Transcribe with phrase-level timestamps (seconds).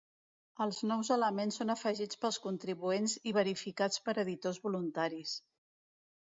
[0.63, 5.37] Els nous elements són afegits pels contribuents i verificats per editors voluntaris.